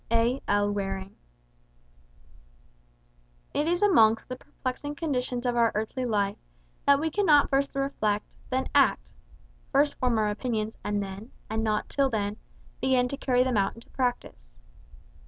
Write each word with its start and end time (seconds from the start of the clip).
A. 0.11 0.41
L. 0.47 0.71
Waring 0.73 1.15
It 3.53 3.67
is 3.67 3.83
amongst 3.83 4.29
the 4.29 4.35
perplexing 4.35 4.95
conditions 4.95 5.45
of 5.45 5.55
our 5.55 5.71
earthly 5.75 6.05
life, 6.05 6.39
that 6.87 6.99
we 6.99 7.11
cannot 7.11 7.51
first 7.51 7.75
reflect, 7.75 8.35
then 8.49 8.67
act; 8.73 9.11
first 9.71 9.93
form 9.99 10.17
our 10.17 10.31
opinions, 10.31 10.75
then, 10.83 11.29
and 11.51 11.63
not 11.63 11.87
till 11.87 12.09
then, 12.09 12.37
begin 12.81 13.07
to 13.09 13.15
carry 13.17 13.43
them 13.43 13.57
out 13.57 13.75
into 13.75 13.91
practice. 13.91 14.57